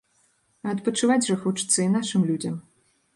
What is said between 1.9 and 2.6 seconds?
нашым людзям.